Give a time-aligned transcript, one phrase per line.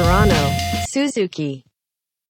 [0.00, 0.32] Toronto,
[0.88, 1.62] Suzuki.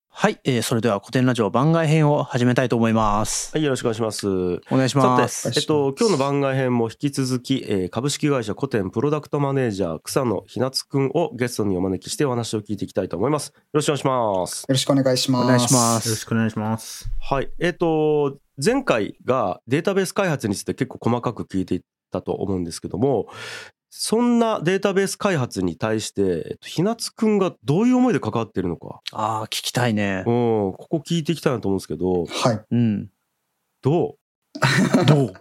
[0.09, 3.53] はい、えー、それでは古典ラジオ番外編を始めたいと思います。
[3.53, 4.27] はい、よろしくお願いします。
[4.73, 5.43] お願いします。
[5.43, 13.53] さて、えっと、今日の番外編も引き続き、えー株式会社古典プロダクトマネージャー草野ひなつくんをゲストにお招きしてお話を聞いていきたいと思います。
[13.55, 14.63] よろしくお願いします。
[14.63, 15.45] よろしくお願いします。
[15.45, 16.27] お願いしまよろしす。
[16.27, 17.09] くお願いします。
[17.21, 21.81] はい、えっと、前回がデータベース開発について結構細かく聞いていっ
[22.11, 23.29] たと思うんですけども、
[23.91, 30.33] そんなデータベース開発に対して、えっとひなつくんがどういう思いで関わっているのか、ああ、聞きたいねうん、。
[30.33, 32.61] ここ聞いていきたいなと思うんですけど、はい。
[32.71, 33.09] うん。
[33.83, 34.17] ど
[35.07, 35.33] どう？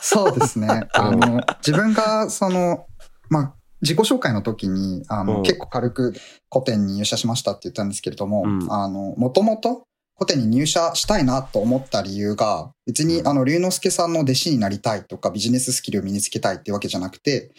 [0.00, 0.68] そうですね。
[0.94, 2.86] あの、自分が、その、
[3.30, 6.12] まあ、自己紹介の時に、あの、うん結構軽く
[6.52, 17.50] 古典に入社しましたって言ったんですけれども、うんあの、もともと古典に入社したいなと思った理由が、別に、あの、龍之介さんの弟子になりたいとか、ビジネススキルを身につけたいっていうわけじゃなくて、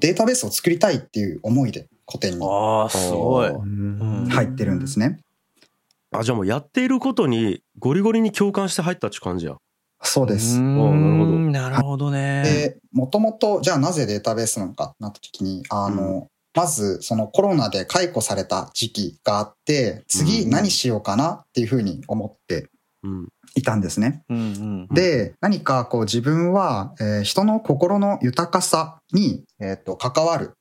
[0.00, 3.50] データベースを作りたいっていう思いで古典にああ、すごい。
[3.50, 5.20] 入ってるんですね。
[6.12, 9.56] あ、じゃあもうやっていることにゴリゴリに共感して入ったって感じや。
[10.02, 10.56] そうです。
[10.56, 12.42] うーんなるほどね。
[12.42, 22.68] で、もともと、じゃあなぜデータベースなのかってなった時に、あの、まず、そのコロナで解雇された時期があって、次うん何しようかなっていうふうに思って
[23.02, 23.28] うん。
[23.56, 24.22] いたんですね。
[24.92, 30.52] で、何かこう自分は、えー人の心の豊かさに、えっ、と、関わる、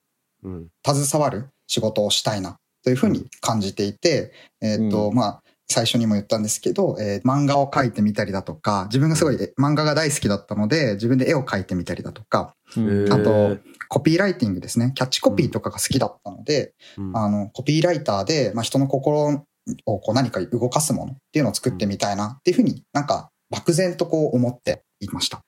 [0.43, 0.67] うん。
[0.85, 13.57] 携わる仕事をしたいなというふうに感じていて、えっ、と、うまあ、最初にも言ったんですけど、えー漫画を描いてみたりだとか、自分がすごいえ漫画が大好きだったので、自分で絵を描いてみたりだとか、うんあと
[13.89, 14.91] コピーライティングですね。
[14.95, 17.17] キャッチコピーとかが好きだったので、うん。
[17.17, 19.45] あの、コピーライターで、まあ、人の心
[19.85, 25.41] をこう何か動かすものっていうのを作ってみたいなっていうふうになんか漠然とこう思っていました。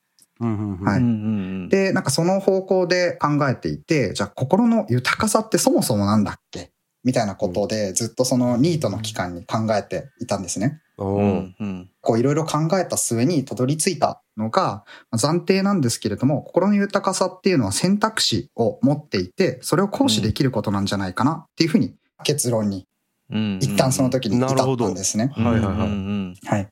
[0.84, 1.70] はい。
[1.70, 6.72] で、なんかその方向で考えていて、じゃあ心の豊かさってそもそもなんだっけ
[7.04, 10.82] みたいなことでずっとそのニートの期間に考えていたんですね。
[10.98, 22.88] うんうんこういろいろ考えた末にたどり着いたのが、まあ暫定なんですけれども、心の豊かさっていうのは選択肢を持っていて、それを行使できることなんじゃないかなっていうふうに結論に
[23.32, 23.60] うん。
[23.62, 25.34] 一旦その時に至ったんですね。
[25.38, 25.46] うん。
[25.46, 26.68] はいはいはいうんうんはい。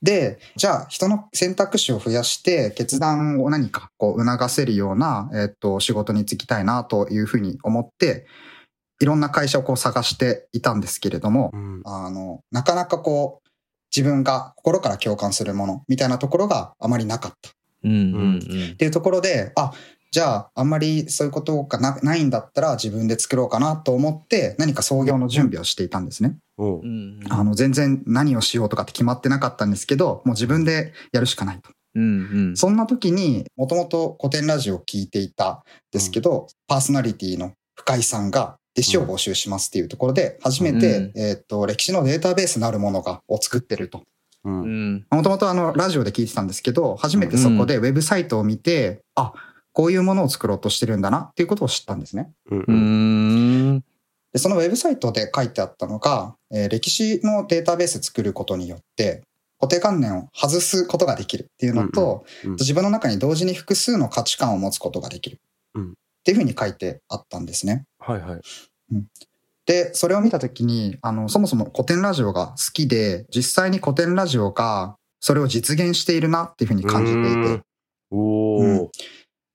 [0.00, 8.26] で、じゃあ人の選択肢を増やして決断を何かこう促せるような、えっと、仕事に就きたいなというふうに思って、
[9.00, 13.48] いろんな会社をこう探していたんですけれども、うんあの、なかなかこう、
[13.94, 17.50] 自分が心から共感するものみたいなところがあまりなかった。
[17.84, 18.38] うんうん
[18.72, 19.72] っていうところで、あ、
[20.10, 26.36] じゃあ、あんまりそういうことがなないんだったら自分で作ろうかなと思って何か創業の準備をしていたんですね。
[27.28, 31.70] あの、全然何をしようとかって決まってなかったんですけど、もう自分でやるしかないと。
[31.94, 32.06] うんう
[32.52, 32.56] ん。
[32.56, 35.60] そんな時に、もともと古典ラジオを聞いていたん
[35.92, 44.04] ですけど、パーソナリティの深井さんが弟子を募集しますっていうところで、初めて、うんえっ、と、歴史のデータベースなるものが、を作ってると。
[44.44, 49.32] もともとあの、ラジオで聞いてたんですけど、初めてそこでウェブサイトを見て、あ、
[49.72, 52.30] こういうものを作ろうとしてるんだなっていうことを知ったんですね。
[54.32, 59.22] で、そのウェブサイトで書いてあったのが、えー歴史のデータベース作ることによって、
[59.60, 65.40] 固定観念を外すことができるっていうのと、うんうん自分の中に同時に複数の価値観を持つことができる。
[65.74, 67.86] うんっていうふうに書いてあったんですね。
[67.98, 68.40] はいはい。
[69.66, 77.62] で、それを見たときに、あの、そもそも古典ラジオが好きで、実際に古典ラジオがそれを実現しているなっていうふうに感じていて、
[78.10, 78.90] おうんお。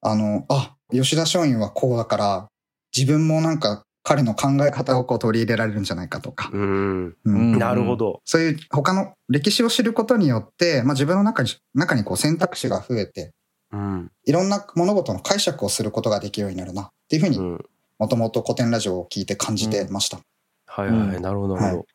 [0.01, 2.47] あの、あ、吉田松陰はこうだから、
[2.95, 6.61] 自分もなんか彼の考え方をこう取り入れられるんじゃないかとか、うん。
[6.61, 8.21] うんうんなるほど。
[8.25, 13.31] そういう他の歴史を知ることによって、まあ、自分の中に中にこう選択肢が増えて、
[13.71, 14.11] うん。
[14.25, 17.65] いろんな物事の解釈をすることができるようになるなっていうふうに、うん。
[17.99, 20.19] もともと古典ラジオを聞いて感じてました。
[20.67, 21.15] はいはいはい。
[21.15, 21.87] うんなるほどなるほど。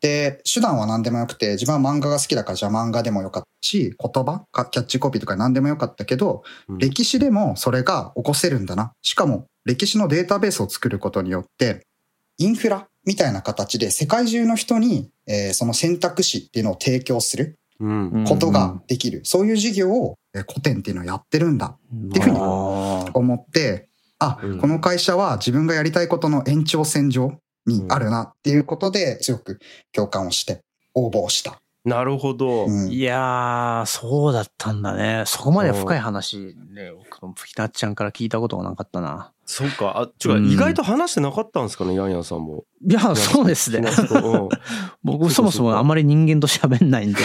[0.00, 8.92] で、手段は何でもよくて、自分は漫画が好きだからじゃあ漫画でもよかったし、言葉かキャッチコピーとか何でもよかったけど、うん歴史でもそれが起こせるんだな。
[9.02, 11.86] しかも、歴史のデータベースを作ることによって、
[12.38, 18.24] インフラみたいな形で世界中の人に、えーその選択肢っていうのを提供するうん。
[18.26, 19.20] ことができる。
[19.24, 22.38] そういう事業をえー古典っていうのをやってるんだっていうふうに
[23.12, 23.89] 思って、
[24.20, 29.58] あ、うんこの会社は自分がやりたいことの延長線上にあるなっていうことで強く
[29.92, 30.62] 共感をして
[30.94, 31.60] 応募をした。
[31.84, 32.66] なるほど。
[32.66, 35.24] うんいやー、そうだったんだね。
[35.26, 39.32] そこまで深い話ね、僕ひなっちゃんから聞いたことがなかったな。
[39.52, 39.98] そうか。
[39.98, 42.62] あ違う、うん意外と話してなかったんですかねヤンヤンさんも。
[42.88, 43.80] いや、そうですね。
[43.80, 43.82] う
[44.44, 44.48] ん。
[45.02, 47.18] 僕そもそもあんまり人間と喋んないんで。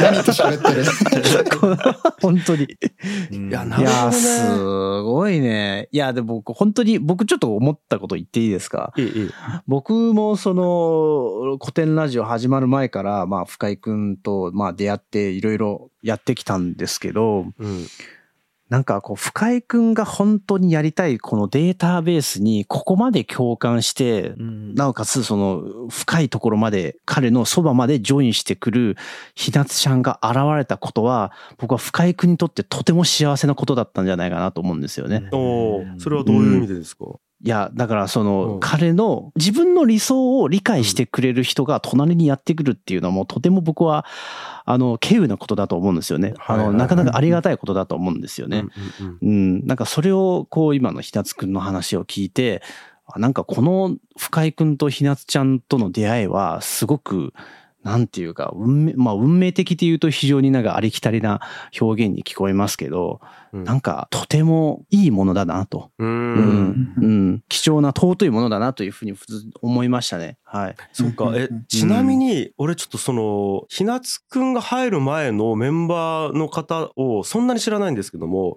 [0.00, 0.84] 何と喋ってる？
[2.22, 2.64] 本当に。
[2.64, 5.88] いやないるほどや、ねすごいね。
[5.90, 8.92] いや、でも僕、本当に、僕ちょっと思ったこと言っていいですか？
[8.96, 9.30] いいいい。
[9.66, 17.86] 僕もその、古典ラジオ始まる前から、まあ、深井くんと、まあ、出会っていろいろやってきたんですけど、うん
[18.72, 24.74] なんかこう、深井くんが本当にやりたいこのデータベースにここまで共感して、うん。
[24.74, 28.96] なおかつその深いところまで彼のそばまでジョインしてくる
[29.34, 35.28] ひなつちゃんが現れたことは僕は深井君にとってとても幸せなことだったんじゃないかなと思うんですよね。
[35.98, 37.04] それはどういう意味でですか、
[37.44, 44.06] いやだからそのうん彼の自分の理想を理解してくれる人が隣にやってくるっていうのはもうとても僕は
[44.64, 46.34] あの稀有なことだと思うんですよね。
[46.46, 48.64] あのなかなかありがたいことだと思うんですよね。
[49.20, 52.62] うんなんかそれをこう今のひなつくんの話を聞いて、
[53.06, 57.32] あなんかこの深井くんとひなつちゃんとの出会いはすごく、
[57.82, 61.40] なんていうか、運命、まあ運命的っていうと非常になんかありきたりな
[61.80, 63.20] 表現に聞こえますけど、
[63.52, 65.90] うんなんかとてもいいものだなと。
[65.98, 69.14] ううんんうん、貴重な尊いものだなというふうに
[69.60, 70.38] 思いましたね。
[70.42, 70.74] はい。
[70.92, 78.56] そうかえちなみに俺ちょっとそのひなつくんが入る前のメンバーの方をそんなに知らないんですけども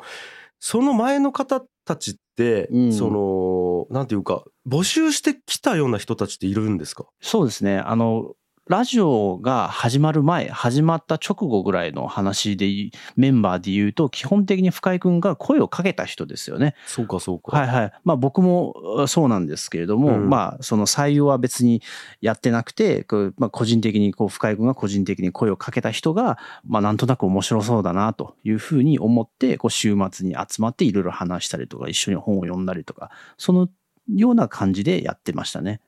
[0.59, 7.05] その前の方たちって、うんそのなんていうか募集してきたような人たちっているんですか？
[7.21, 7.79] そうですね。
[7.79, 8.33] あの、
[8.67, 16.73] ラジオが始まる前、始まった直後ぐらいの話でい、メンバーで言うと、基本的に深井くんが声をかけた人ですよね。
[16.87, 17.93] そうかそうか、はいはい。
[18.03, 21.83] まあ僕もあそうなんですけれども、うんまあその採用は別に
[22.21, 23.05] やってなくて、
[23.37, 33.69] まあ個人的にこう深井くんが個人的に声をかけた人が、まあなんとなく面白そうだなというふうに思って、こう週末に集まっていろいろ話したりとか、一緒に本を読んだりとか、その
[34.11, 35.81] ような感じでやってましたね。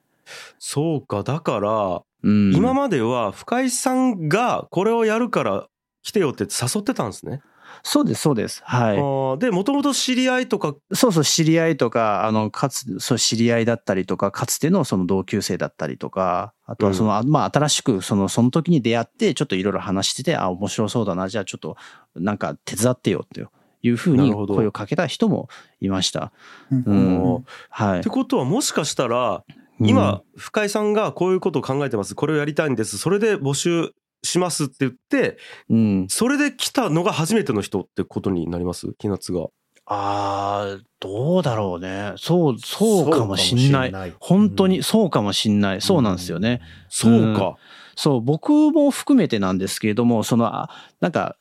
[0.60, 2.02] そうかだから、うん。
[2.24, 5.68] 今までは深井さんがこれをやるから
[6.04, 7.42] 来てよって誘ってたんですね、
[7.84, 8.62] そうです、そうです。
[8.66, 9.40] はい。
[9.40, 21.78] でもともと知り合いとかそうそう、知り合いとか、あの、かつ、そう、知り合いだったりとか、かつてのその同級生だったりとか、あとはその、あまあ、新しく、その、その時に出会って、ちょっといろいろ話してて、あ、面白そうだな、じゃあちょっと、
[22.16, 23.46] なんか手伝ってよって
[23.84, 25.50] いうふうに声をかけた人も
[25.80, 26.32] いました。
[26.72, 28.10] うんうんっはいて。
[28.10, 29.44] ことはもしかしたら
[29.80, 33.92] 今深井さんがこういうことを考えてますこれをやりたいんですそれで募集
[34.24, 35.38] しますって言って
[35.70, 36.08] うん、うん。
[36.10, 38.94] それで来たのが初めての人ってことになります？
[38.98, 39.48] 木夏が。
[39.90, 42.14] ああ、どうだろうね。
[42.18, 43.92] そう、そうかもしんない。
[43.92, 45.82] ない本当にそうかもしんない。
[45.82, 46.62] そうなんですよね。。
[46.90, 47.56] そうか。
[47.98, 50.70] そう、僕も含めてなんですけれども、その、あ
[51.02, 51.36] なんか、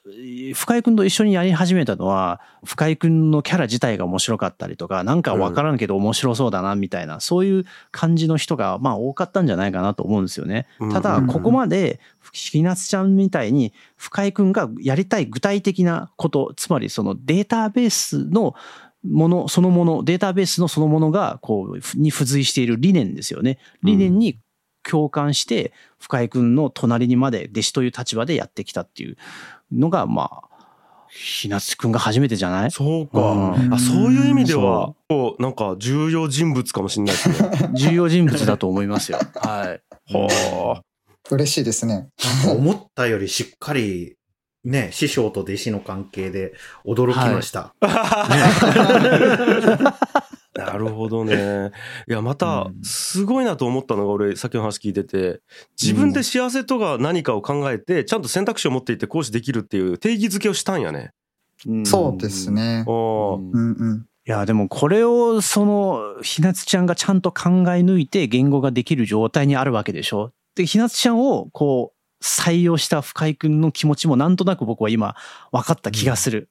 [0.54, 10.66] 深井くんと一緒にやり始めたのは、深井くんのキャラ自体が面白かったりとか、なんかわからんけど面白そうだな、みたいな、そういう感じの人が、まあ多かったんじゃないかなと思うんですよね。
[10.90, 12.00] ただ、うんここまで、
[12.32, 18.54] ひなつちゃんみたいに、深井くんがやりたい具体的なこと、つまりそのデータベースの
[19.04, 23.58] もの、そのもの、データベースのそのものが、こう、に付随している理念ですよね。
[23.82, 24.38] 理念に
[24.88, 29.16] 共感して、深井くんの隣にまで弟子という立場でやってきたっていう
[29.72, 30.48] のが、まあ、
[31.08, 32.70] ひなつくんが初めてじゃない？
[32.70, 37.70] そうか、うんあそういう意味ではうなんか重要人物かもしれないですね。
[37.74, 39.18] 重要人物だと思いますよ。
[39.36, 39.78] は
[40.10, 40.14] い。
[40.14, 40.82] は
[41.30, 42.08] 嬉しいですね。
[42.46, 44.16] 思ったよりしっかり、
[44.64, 46.52] ね、師匠と弟子の関係で
[46.84, 47.74] 驚きました。
[47.80, 48.28] あ。
[50.56, 51.70] なるほどね。
[52.08, 55.40] いやまたうんすごいなと思ったのが俺さっきの話聞いてて
[55.80, 61.10] 自分で幸せとか何かを考えてちゃんと選択肢を持っていて行使できるっていう定義づけをしたんやね。
[61.66, 62.84] うんそうですね。
[62.86, 64.06] おーうんうんうん。
[64.28, 70.32] いや、でもこれを、その、ひなつちゃんがちゃんと考え抜いて言語ができる状態にあるわけでしょ？
[70.56, 71.95] で、ひなつちゃんを、こう、
[72.26, 75.14] 採用した深井くんの気持ちもなんとなく僕は今
[75.52, 76.48] 分かった気がする。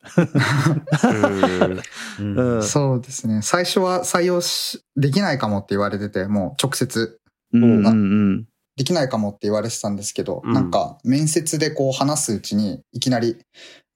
[2.63, 3.41] そうですね。
[3.41, 7.19] 最初は採用しできないかもって言われてて、もう直接。
[7.51, 8.45] うんうんうん。
[8.77, 10.53] できないかもって言われてたんですけど、うん。
[10.53, 13.37] なんか面接でこう話すうちにいきなり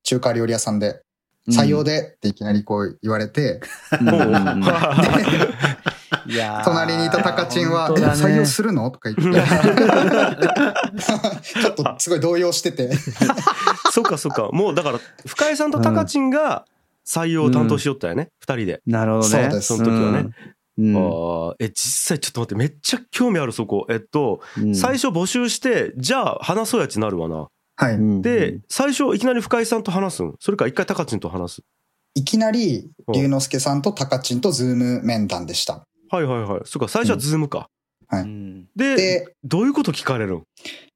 [0.04, 1.02] 中華料理屋さんで
[1.50, 3.62] 採用でっていきなりこう言われて、
[6.28, 8.89] いやー隣にいたタカチンは、ね採用するの？
[8.92, 9.42] とか言って。
[11.62, 12.92] ちょっとすごい動揺してて。
[13.92, 16.66] そうかそうかもうだから深井さんとタカチンが
[17.06, 18.82] 採用を担当しよったよね、二人で。
[18.86, 19.30] なるほどね。
[19.30, 20.30] そうですその時はね。
[20.78, 20.96] うん。
[20.96, 27.96] あーえ実際ちょっと待ってめっちゃ興味あるそこえっと、うん最初募集してじゃあ話そうやちなるわなはい。
[27.96, 30.34] うんで最初いきなり深井さんと話すん？
[30.39, 31.62] それか一回タカチンと話す
[32.16, 35.82] いきなり、うん龍之介さんとタカチンと Zoom 面談でした。
[36.10, 36.62] はいはいはい。
[36.66, 37.70] そっか、最初は Zoom か。
[38.08, 38.24] はい。
[38.24, 38.66] うん。
[38.75, 40.44] で、で、どういうこと聞かれるん？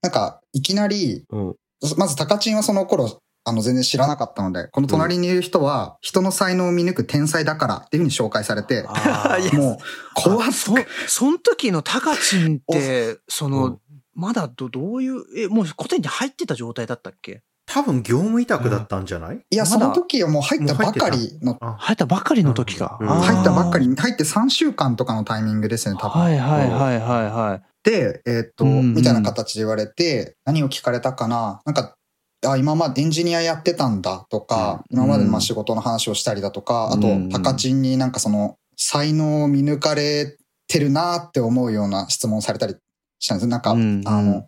[0.02, 1.56] なんか、いきなり、うん。
[1.98, 9.56] まずタカチンはその頃、あの、全然知らなかったので、この隣にいる人は、人の才能を見抜く天才だからっていうふうに紹介されて、あー。
[9.60, 9.78] もう、
[10.16, 10.52] 怖っ。
[10.52, 10.74] そ、
[11.08, 13.80] その時のタカチンって、その、
[14.16, 17.42] まだど、どういう、え、もう古典に入ってた状態だったっけ？
[17.66, 19.80] 多分業務委託だったんじゃない、いや、まだ？
[19.80, 21.76] その時はもう入ったばかりの、あ。
[21.80, 22.98] 入ったばっかりの時か。
[23.00, 23.08] うん。
[23.08, 26.22] 入ったばっかり、入って3週間とかのタイミングですね、多分。
[26.22, 27.90] はいはいはいはいはい。
[27.90, 28.94] で、えーっと、うんうん。
[28.94, 31.62] みたいな形で言われて、何を聞かれたかな？
[31.66, 31.96] なんか、
[32.46, 34.98] あ、今までエンジニアやってたんだとか、うん。
[34.98, 40.36] 今までのまあ仕事の話をしたりだとか、あとうん、タカチンになんかその、才能を見抜かれ
[40.68, 42.76] てるなって思うような質問されたり
[43.20, 43.48] したんです。
[43.48, 44.08] なんか、うんうん。
[44.08, 44.46] あの、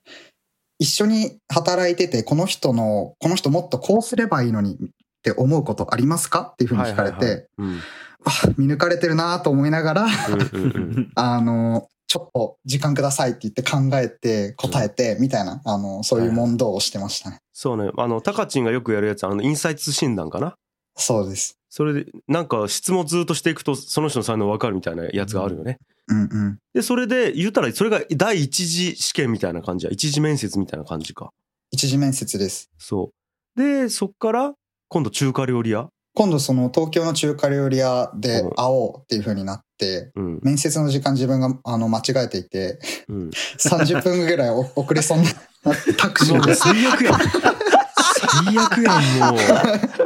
[0.79, 4.77] 一緒に働いてて、この人の、この人もっとこうすればいいのにっ
[5.23, 6.51] て思うことありますか？
[6.53, 7.79] っていうふうに聞かれて、はいはいはいうん。
[8.25, 17.39] あ見抜かれてるなと思いながら、うんうんうん あの、ちょっと時間くださいって言って考えて答えてみたいな、あの、そういう問答をしてましたね。
[17.53, 17.91] そうね。
[17.97, 20.55] あの、タカチンがよくやるやつ、あの、インサイツ診断かな？
[20.97, 21.57] そうです。
[21.69, 25.77] それで、なんか質問ずっとしていくと、その人の才能分かるみたいなやつがあるよね。
[25.79, 26.57] うんうん。
[26.73, 29.91] で、それで言うたら、それが第一次試験みたいな感じや。
[29.91, 31.31] 一次面接みたいな感じか。
[31.71, 32.69] 一次面接です。
[32.77, 33.11] そ
[33.55, 33.59] う。
[33.59, 34.53] で、そっから、
[34.87, 35.89] 今度中華料理屋？
[36.13, 40.39] 今度その東京の中華料理屋でうん会おうっていう風になって、うん。
[40.43, 43.29] 面接の時間自分があの間違えていて、うん。
[43.29, 47.19] 30分ぐらいお遅れそうになって タクシーで最悪やん。
[47.19, 49.39] 最悪やん、もう。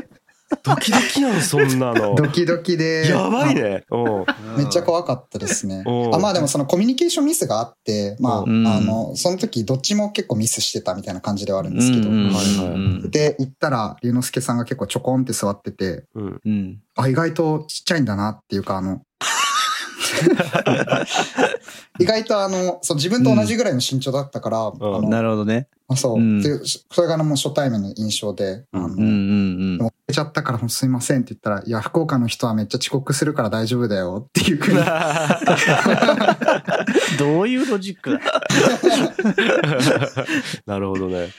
[0.70, 2.16] ドキドキやん、そんなの。
[2.18, 3.08] ドキドキで。
[3.10, 3.84] やばいね。
[3.92, 4.26] うん。
[4.58, 5.84] めっちゃ怖かったですね。
[5.86, 12.10] うんあまあでもそのコミュニケーションミスがあって、まあ、うんあの、その時どっちも結構ミスしてたみたいな感じではあるんですけど。
[12.10, 16.40] うんうんはいはいうんで、行ったら、龍之介さんが結構ちょこんって座ってて、うん。
[16.46, 16.80] うん。
[16.96, 19.02] あ、意外とちっちゃいんだなっていうか、あの、
[22.00, 25.68] 意外とあの、そう、自分と同じぐらいの身長だったから、あのなるほどね。
[25.88, 34.80] あそう、うんで、それがあのもう初対面の印象で、あの、うんうんうんちゃったからもうすいませんって言ったら、いや、福岡の人はめっちゃ遅刻するから大丈夫だよっていうふうに
[37.20, 38.20] どういうロジックだ？
[40.66, 41.26] なるほどね。
[41.26, 41.30] っ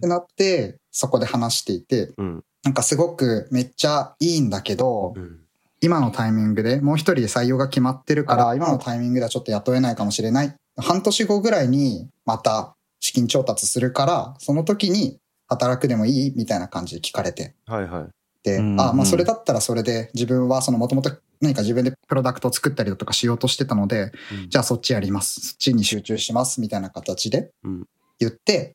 [0.00, 2.44] てなって、そこで話していて、うん。
[2.62, 5.40] なんかすごくめっちゃいいんだけどう、ん。
[5.84, 10.54] 今のタイミングでもう一人で採用が決まってるから、今のタイミングではちょっと雇えないかもしれない。
[10.78, 17.54] 半年後ぐらいにまた資金調達するから、その時に働くでもいいみたいな感じで聞かれて。
[17.66, 18.08] はいはい。
[18.42, 21.10] で、うんあ、まうんあそれだったらそれで自分はそのもともと
[21.40, 24.10] 何か自分でプロダクトを作ったりだとかしようとしてたので、
[24.48, 25.40] じゃあそっちやります。
[25.40, 27.84] そっちに集中しますみたいな形でうん
[28.18, 28.74] 言って、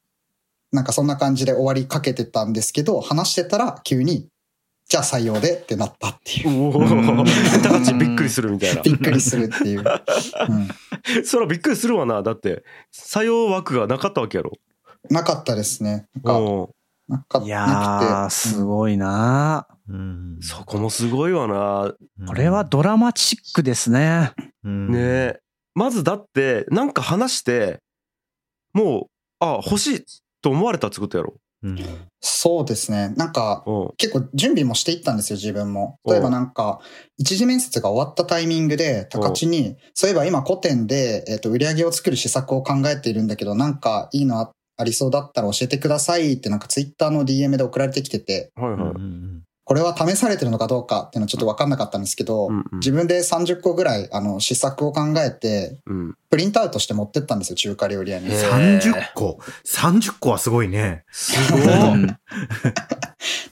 [0.71, 4.27] なんかそんな感じで終わりかけてたんですけど、話してたら急に、
[4.89, 6.63] じゃあ採用でってなったっていう。
[6.63, 7.23] おお。
[7.61, 8.81] タカチびっくりするみたいな。
[8.81, 9.81] びっくりするっていう。
[9.81, 12.23] うんそらびっくりするわな。
[12.23, 14.51] だって、採用枠がなかったわけやろ。
[15.09, 16.07] なかったですね。
[16.23, 18.27] なんか、いや。
[18.31, 21.93] すごいなうんそこもすごいわな。
[22.27, 24.33] これはドラマチックですね。
[24.63, 25.39] うんねえ。
[25.75, 27.79] まずだって、なんか話して、
[28.73, 29.05] もう、
[29.39, 30.05] あ、欲しい
[30.41, 31.35] と思われたってことやろ。
[31.63, 31.77] うん
[32.21, 33.13] そうですね。
[33.15, 33.89] なんか、うん。
[33.97, 35.99] 結構準備もしていったんですよ、自分も。
[36.05, 36.79] 例えばなんか、
[37.17, 48.93] 一次面接が終わったタイミングで、高知に、そういえば今古典で、えっ、と、売り上げを作る施策を考えているんだけど、なんかいいのあありそうだったら教えてくださいってなんかツイッターの DM で送られてきてて、はいはい。
[49.69, 56.15] うんこれは試されてるのかどうかっていうのはちょっとわかんなかったんですけど、うんうん自分で30個ぐらい、あの、施策を考えて、うん。
[56.29, 58.27] プリントアウトして持ってったんですよ、中華料理屋に。
[58.27, 61.03] へー30個？30個はすごいね。
[61.11, 61.61] すごい。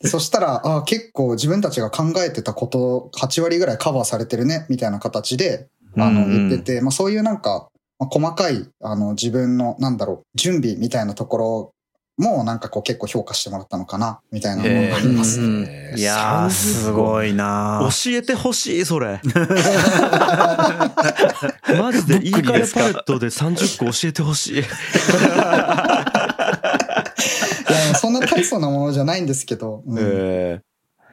[0.07, 7.69] そしたら、あ結構自分たちが考えてたこと、8割ぐらいカバーされてるね、みたいな形で、あの、うんうん言ってて、まあそういうなんか、
[7.99, 11.73] まあ、細かい、あの、自分の、なんだろう、準備みたいなところ
[12.17, 15.39] も、なんかこう結構評価してもらったのかな、みたいなのがあります。
[15.39, 19.21] うんいやー、すごいな教えてほしい、それ。
[21.79, 22.41] マジで、いいか？
[22.41, 24.59] ねパレットで30個教えてほしい。
[24.59, 24.65] いや、
[27.99, 30.66] そんな大層なものじゃないんですけど、うんええ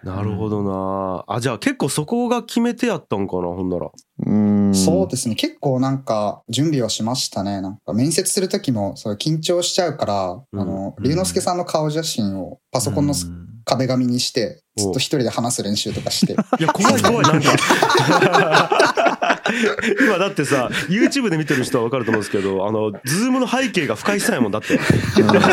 [0.04, 1.24] なるほどな。
[1.26, 3.90] あ、じゃあ結構そこが決め手やったんかな、ほんなら。
[4.26, 5.34] うんそうですね。
[5.34, 7.60] 結構なんか準備はしましたね。
[7.60, 16.34] なんか面接するときもそう緊張しちゃうから、うんあの、龍之介さんの顔写真をパソコンのうん壁紙にして、ずっと一人で話す練習とかして。
[16.34, 18.94] いや、怖い怖い、なんか。
[20.00, 24.74] 今だってさ、YouTube で見てる人はわかると思うんですけど、あの、 Zoom の背景が深井さんやもんだって。
[24.74, 24.80] うん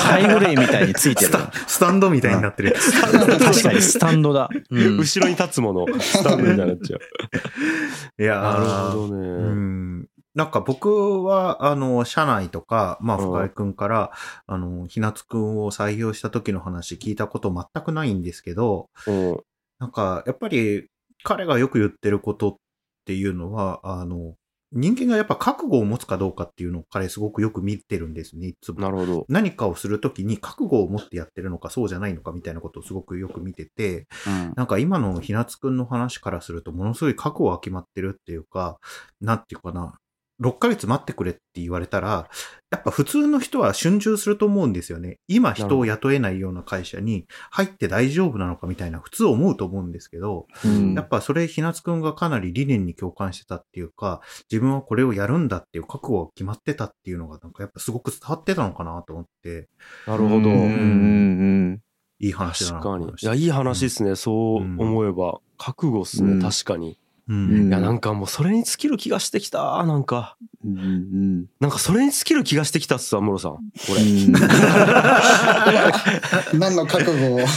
[0.01, 1.31] ハイフレイみたいについてる。
[1.31, 2.73] スタスタンドみたいになってる。
[2.73, 4.49] 確かにスタンドだ。
[4.69, 8.21] うん後ろに立つもの、スタンドみたいになっちゃう。
[8.21, 9.27] いやなるーほどね。
[9.27, 14.11] うんなんか僕は、あの、社内とか、まあ、うん深井くんから、
[14.47, 19.39] あの、ひなつくんを採用した時の話聞いたこと全くないんですけど、うん。
[19.79, 20.87] なんか、やっぱり、
[21.23, 22.57] 彼がよく言ってることっ
[23.05, 24.35] ていうのは、あの、
[24.73, 28.79] 人間がやっぱ覚悟を持つかどうかっていうのを彼すごくよく見てるんですね、いつも。
[28.79, 29.25] なるほど。
[29.27, 38.79] 何かをするときに覚悟を持ってやってるのかそうじゃないのかみたいなことをすごくよく見てて、うんなんか今のひなつくんの話からするとものすごい覚悟は決まってるっていうか、
[39.19, 39.97] なんていうかな、
[40.41, 42.29] 6ヶ月待ってくれって言われたら、
[42.71, 45.19] やっぱ普通の人は春秋すると思うんですよね。
[45.27, 54.21] 今人を雇えないような会社に入って大丈夫なのかみたいな普通思うと思うんですけど、うんやっぱそれひなつくんがかなり理念に共感してたっていうか、
[54.51, 59.67] 自分はこれをやるんだっていう覚悟が決まってたっていうのがなんかやっぱすごく伝わってたのかなと思って、
[60.07, 60.35] なるほど。
[60.37, 60.55] うんう
[61.75, 61.81] ん
[62.21, 64.15] いい話だな確かにいや、いい話ですね。
[64.15, 65.39] そう思えば。
[65.57, 66.33] 覚悟っすね。
[66.33, 66.97] うん確かに。
[67.31, 67.69] ううんん。
[67.69, 69.83] いや、なんかもうそれに尽きる気がしてきた。
[69.85, 70.35] なんか。
[70.63, 73.53] うんうんなんかそれに尽きる気がしてきたっすわ、ムロさん。
[73.53, 73.59] こ
[73.95, 74.01] れ。
[74.03, 74.33] うん
[76.59, 77.39] 何の覚悟を？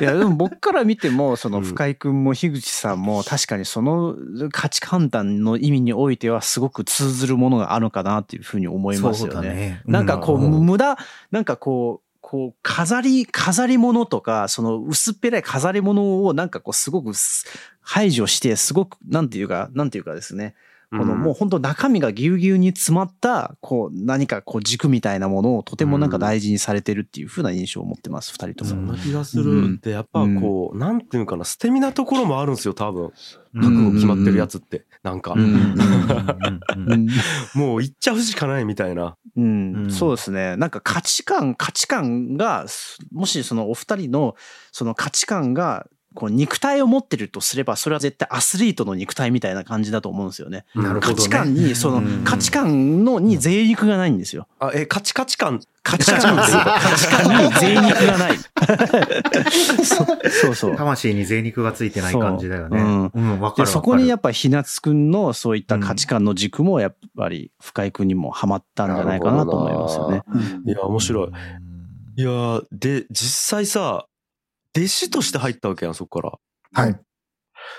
[0.00, 4.16] いやでも僕から見てもそのうん深井君も樋口さんも確かにその
[4.50, 9.34] 価値判断の意味においてはすごく通ずるものがあるのかなっていうふうに思いますよね。
[9.34, 9.82] そうだね。
[9.84, 10.96] なんかこううん無駄
[11.30, 17.46] なんかこうこう飾り飾り物とかその薄っぺらい飾り物をなんかこうすごくす
[17.80, 20.54] 排除してすごくなんていうかなんていうかですね
[20.90, 28.70] このもう本当中身がぎゅうぎゅうに詰まったこう何かこう軸みたいなものをとてもなんか大事にされてるっていうふうな印象を持ってます二人とも。
[28.70, 29.80] そんな気がすうんる。
[29.80, 33.04] で、やっぱこう、なんていうのかな、捨て身なところもあるんですよ、多分。
[33.04, 33.10] うん
[33.54, 34.84] 覚悟決まってるやつって。
[35.02, 35.34] なんか
[37.54, 39.16] もう行っちゃうしかないみたいな。
[39.36, 40.56] うんうんそうですね。
[40.56, 44.34] なんか価値観、価値観が、すもしそのお二人の
[44.72, 50.64] その価値観が、こう肉体を持ってるとすれば、それは絶対アスリートの肉体みたいな感じだと思うんですよね。
[50.74, 51.14] なるほどね。
[51.14, 54.48] 価値観に、そのうん価値観のに贅肉がないんですよ。
[54.58, 55.60] あ、え、価値価値観。
[55.82, 58.38] 価値観に、価値観に贅肉がない。
[59.84, 60.76] そそうそう。
[60.76, 62.78] 魂に贅肉がついてない感じだよね。
[62.78, 63.66] そううん、わかるわかる。
[63.66, 70.22] でそこにやっぱひなつくんのそういった価値観の軸もやっぱり深井くんにもハマったんじゃないかなと思いますよね。
[70.66, 71.28] いや、面白い。
[72.16, 74.06] いやーで、実際さ、
[74.76, 76.38] 弟子として入ったわけやん、そこか
[76.74, 76.82] ら。
[76.84, 77.00] はい。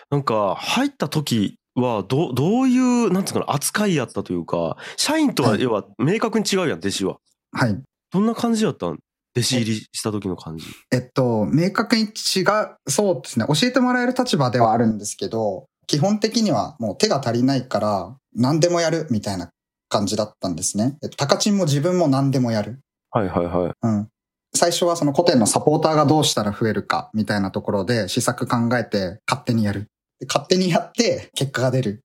[0.09, 7.17] なんか、入った時は、ど、どういう、なんつうかな、扱いやったというか、社員とは、はい要は、明確に違うやん、弟子は。
[7.53, 7.81] はい。
[8.11, 8.99] どんな感じやったん？
[9.33, 10.65] 弟子入りした時の感じ。
[10.91, 13.45] えっと、明確に違う、そうですね。
[13.47, 19.49] 教えてもらえる立場ではあるんですけど、基本的にはもう手が足りないから、何でもやるみたいな
[19.87, 20.97] 感じだったんですね。
[21.01, 22.79] えっと、高知も自分も何でもやる。
[23.11, 23.73] はいはいはい。
[23.81, 24.09] うん。
[24.53, 29.87] 最初はその古典のサポーターがどうしたら増えるかみたいなところで試作考えて勝手にやる。
[30.27, 32.01] 勝手にやって結果が出る。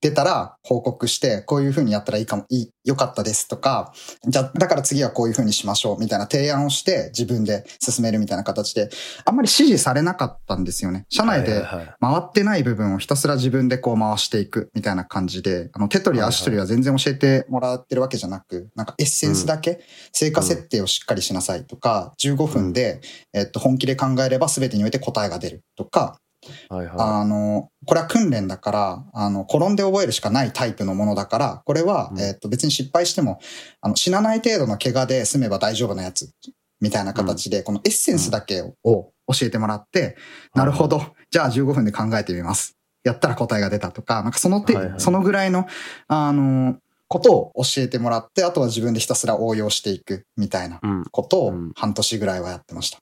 [0.00, 3.92] 出たら報告して、こういう風にやったらいいかも、いい、良かったですとか、
[4.26, 8.88] じゃあ、だから次はこういう風にしましょうみたいな提案をして自分で進めるみたいな形で、
[9.26, 11.04] あんまり指示されなかったんですよね。
[11.10, 11.62] 社内で
[12.00, 23.02] 回ってない部分をひたすら自分でこう回していくみたいな感じで、あの手取り足取りは全然教えてもらってるわけじゃなく、なんかエッセンスだけ成果設定をしっかりしなさいとか、15分で、
[23.34, 26.18] えっと、本気で考えれば全てにおいて答えが出るとか、
[26.68, 33.40] はいはあの、これは訓練だから、あの、転んで覚えるしかないタイプのものだから、これはう、んえっと、別に失敗しても、
[33.80, 36.30] あの、死なない程度の怪我で済めば大丈夫なやつ、
[36.80, 40.16] みたいな形で、このエッセンスだけを教えてもらって、
[40.54, 41.02] なるほど。
[41.30, 42.76] じゃあ15分で考えてみます。
[43.04, 45.66] やったら答えが出たとか、なんかその手、はいはいそのぐらいの、
[46.08, 46.76] あの、
[47.08, 51.04] ことを教えてもらって、あとは自分でひたすら応用していくみたいなうん。
[51.10, 52.98] ことをうん半年ぐらいはやってました。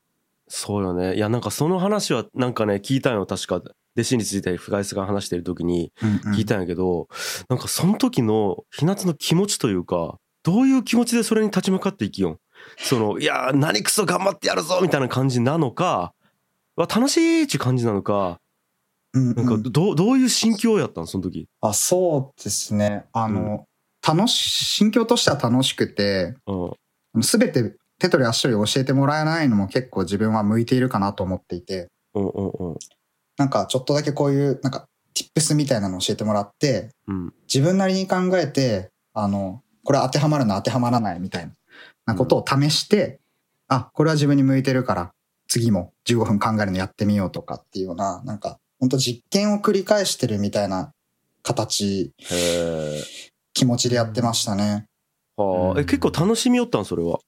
[0.49, 1.17] そうよね。
[1.17, 3.27] いや、なんかその話は、なんかね、聞いたんよ。
[3.27, 3.57] 確か、
[3.97, 7.09] 弟子について深井さんが話してる時にうんうん聞いたんやけど、
[7.49, 12.39] なんかその時のひなつの気持ちというか、どういう気持ちでそれに立ち向かっていきよん。
[12.79, 16.13] その、いやー、何クソ頑張ってやるぞみたいな感じなのか、
[16.77, 18.39] わ楽しいっていう感じなのか、
[19.15, 21.07] うんなんかうんどう、どういう心境やったん？
[21.07, 21.49] その時。
[21.61, 23.07] あ、そうですね。
[23.13, 23.65] あの、
[24.07, 27.23] 楽し、心境としては楽しくて、うん。
[27.23, 32.77] すべて手取り足取り教えてもらえないのも結構自分は向いているかなと思っていて、うんうんうん。
[33.37, 37.35] なんかちょっとだけこういう、なんか、tips みたいなのを教えてもらって、うん。
[37.53, 41.51] 自分なりに考えて、あの、これ当てはまるな当てはまらないみたい
[42.07, 43.21] なことを試して、
[43.69, 45.13] あ、これは自分に向いてるから、
[45.49, 50.93] 次も15分考えるのやってみようとかっていうような、なんか、本当実験を繰り返してるみたいな
[51.43, 52.13] 形。
[53.55, 54.87] 気持ちでやってましたね。
[55.37, 57.19] はあ、え、結構楽しみよったんそれは。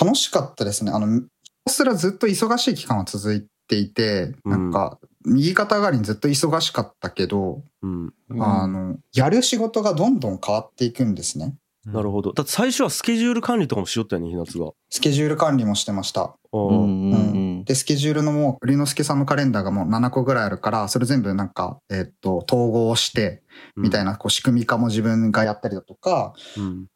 [0.00, 0.92] 楽しかったですね。
[0.92, 1.26] あの、ひ
[1.64, 8.14] たすらずっと忙しい期間は続いていて、うんなんか、右肩上がりにずっと忙しかったけど、うん。
[8.40, 11.54] あの、やる仕事がどんどん変わっていくんですね。
[11.92, 12.32] なるほど。
[12.32, 14.70] だって最初はスケジュール管理とかもしよったよね、ひなつが。
[14.90, 16.34] スケジュール管理もしてました。
[16.52, 23.42] うんうんうんで、スケジュールのもう、龍之介さんのカレンダーがもう7個ぐらいあるから、それ全部なんか、えっと、統合して、
[23.76, 24.12] みたいな。
[24.12, 26.86] な、こう、仕組み化も自分がやったりだとか、うん。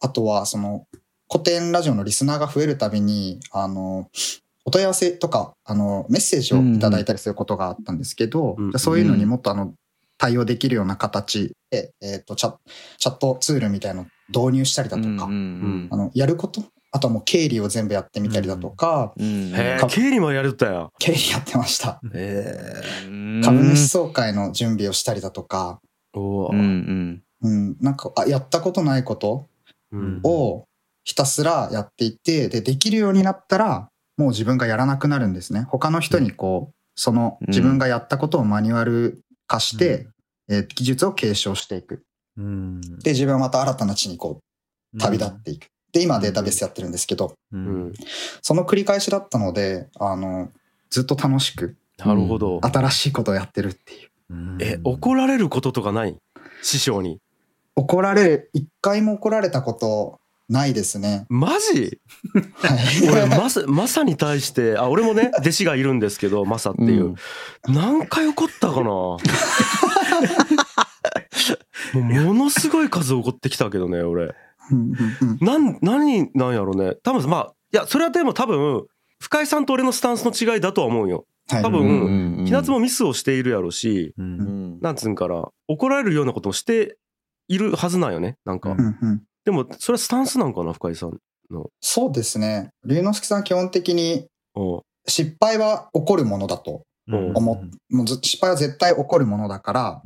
[0.00, 0.86] あとは、その、
[1.32, 4.10] 古典ラジオのリスナーが増えるたびに、あの、
[4.66, 9.72] お問い合わせとか、あの、メッセージをいただいたりすることがあったんですけど、うんじゃあそういうのにもっとあの、
[10.18, 12.54] 対応できるような形で、えっ、とチャ、
[12.98, 20.90] チャットツールみたいのを導入したりだとか、うんうんあの、やることあとはもう経理を全部やってみたりだとか、うんへえか、経理もやるったや。
[20.98, 21.98] 経理やってました。
[22.02, 25.80] 株主総会の準備をしたりだとか、
[26.12, 29.46] おうんうんうん、なんか、あ、やったことないこと
[29.92, 30.20] うん。
[30.22, 30.66] を
[31.04, 35.62] ひたすらやっていて、で、できるようになったら、もう自分がやらなくなるんですね。
[35.68, 40.08] 他の人にこう、そのうん自分がやったことをマニュアル化して、
[40.48, 42.02] えー技術を継承していく。
[42.36, 42.80] うん。
[43.00, 44.40] で、自分はまた新たな地にこ
[44.94, 45.66] う、旅立っていく。
[45.92, 47.56] で、今データベースやってるんですけど、う。
[47.56, 47.92] うんん。
[48.42, 50.50] その繰り返しだったので、あの、
[50.90, 52.60] ずっと楽しく、なるほど。
[52.62, 54.08] 新しいことをやってるっていう。
[54.30, 56.16] うんえ、怒られることとかない？
[56.62, 57.18] 師匠に。
[57.76, 61.26] 怒られる、一回も怒られたことないですね。
[61.28, 62.00] マジ？
[62.56, 63.08] はい。
[63.10, 67.14] 俺、まさ、まさに対して、あ、俺もね、弟子がいるんですけど、まさっていう。
[67.68, 68.90] 何回怒ったかな？
[68.90, 69.18] も
[71.94, 74.34] うものすごい数怒ってきたけどね、俺。
[74.70, 76.94] うんうんうんなん、何なんやろね。
[77.02, 78.84] 多分、まあ、いや、それはでも多分、
[79.20, 81.26] 深井さんと俺のスタンスの違いだとは思うよ。
[81.50, 84.22] はい多分うんうんひなつもミスをしているやろし、う。
[84.22, 86.96] うんんなんつうんから、怒られるようなこともして
[87.48, 88.36] いるはずなんよね。
[88.44, 88.70] なんか。
[88.70, 91.18] うんうんうんでも、それはスタンスなんかな、深井さん。
[91.80, 92.70] そうですね。
[92.84, 100.02] 龍之介さん基本的にうん失敗は起こるものだとうん思っもうず失敗は絶対起こるものだから、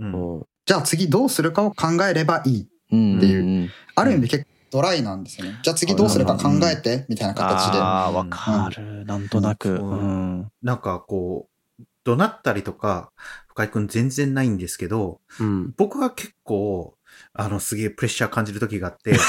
[0.64, 2.68] じゃあ次どうするかを考えればいい。
[2.92, 5.58] うんっていうある意味結構ドライなんですよね。
[5.62, 7.78] じゃあ次どうするか考えて、みたいな形で。
[7.78, 9.04] ああ、わかる。
[9.04, 9.80] なんとなく。
[10.62, 13.10] なんかこう、怒鳴ったりとか、
[13.48, 15.72] 深井くん全然ないんですけど、うん。
[15.76, 16.95] 僕は結構、
[17.38, 19.16] あの、すげえプレッシャー感じる時があって、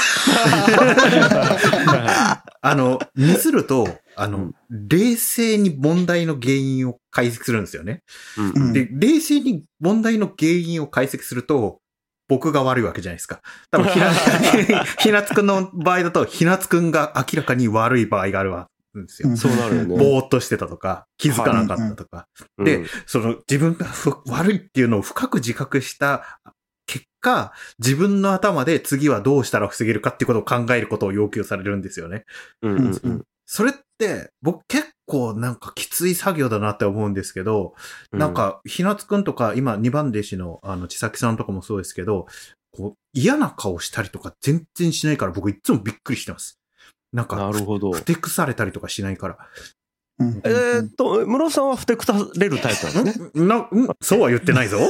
[2.60, 8.02] あの、ミスると、あの、うん冷静に問題の原因を解析するんですよね。
[8.36, 11.80] うんうんで、冷静に問題の原因を解析すると、
[12.28, 13.40] 僕が悪いわけじゃないですか。
[13.70, 14.12] 多分ひな、
[15.00, 19.30] ひなつくんの場合だと、ひなつくんが明らかに悪い場合があるわけですよ。
[19.30, 19.96] うんそうなるよね。
[19.96, 22.26] ぼーっとしてたとか、気づかなかったとか。
[22.62, 26.40] でうん、その自分がふ悪いっていうのを深く自覚した
[26.88, 32.24] 結果、自分の頭で次はどうしたら防げるかっていうことを考えることを要求されるんですよね。
[32.62, 37.72] うんうんうんそれって、僕結構なんかきつい作業だなって思うんですけど、
[38.12, 42.26] なん、か、ひなつくんとか、今2番弟子の、あの、ちさきさんとかもそうですけど、
[42.72, 46.58] こう、嫌な顔したりとか全然しないから僕いつもびっくりしてます。
[47.10, 48.04] なんか、なるほどふ。
[48.04, 49.38] てくされたりとかしないから。
[50.20, 53.30] うんえーっと、室尾さんはふてくされるタイプなんですね。
[53.46, 53.68] な、ん？
[54.00, 54.78] そうは言ってないぞ。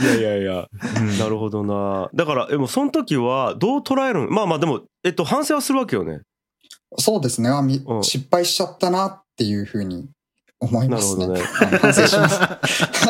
[0.00, 2.08] いやいやいや、うんなるほどな。
[2.14, 6.20] だから、でもその時はどう捉えるんまあまあでも、えっと、反省はするわけよね。
[6.98, 10.08] そうですねあみうん失敗しちゃったなっていうふうに
[10.60, 11.26] 思いますね。
[11.26, 12.40] なるほはい反省します。